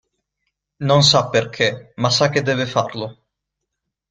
[0.87, 3.07] Non sa perché, ma sa che deve farlo.